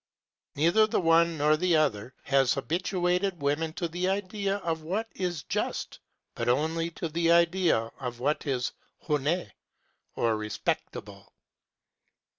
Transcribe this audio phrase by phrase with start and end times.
[0.55, 5.43] Neither the one nor the other has habituated women to the idea of what is
[5.43, 5.99] just,
[6.33, 8.71] but only to the idea of what is
[9.03, 9.51] âhonnÃªte,â
[10.15, 11.31] or respectable.